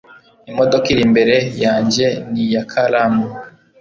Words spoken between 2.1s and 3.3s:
ni iya Karam